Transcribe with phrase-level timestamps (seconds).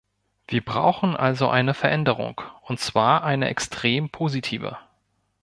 [0.47, 4.75] Wir brauchen also eine Veränderung, und zwar eine extrem positive.